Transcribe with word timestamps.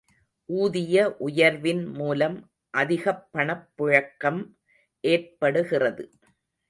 ஊதிய 0.49 1.15
உயர்வின் 1.19 1.85
மூலம் 1.85 2.37
அதிகப் 2.73 3.29
பணப்புழக்கம் 3.33 4.41
ஏற்படுகிறது. 5.03 6.05